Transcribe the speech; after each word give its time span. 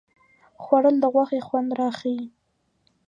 خوړل 0.63 0.95
د 1.01 1.05
غوښې 1.13 1.39
خوند 1.47 1.69
راښيي 1.79 2.25